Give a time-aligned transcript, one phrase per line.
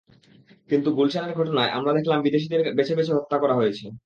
[0.69, 3.85] কিন্তু গুলশানের ঘটনায় আমরা দেখলাম বিদেশিদের বেছে বেছে হত্যা করা হয়েছে।